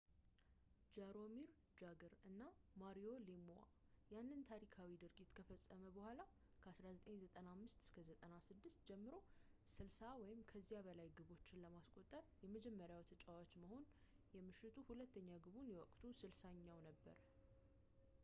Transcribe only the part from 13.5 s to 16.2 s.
መሆን፣ የምሽቱ ሁለተኛ ግቡ የወቅቱ